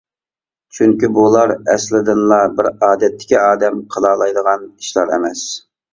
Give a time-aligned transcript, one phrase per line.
[0.77, 5.45] چۈنكى بۇلار ئەسلىدىنلا بىر ئادەتتىكى ئادەم قىلالايدىغان ئىشلار ئەمەس.